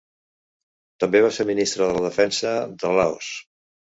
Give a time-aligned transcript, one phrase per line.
[1.03, 2.53] També va ser Ministre de la Defensa
[2.85, 3.31] de Laos.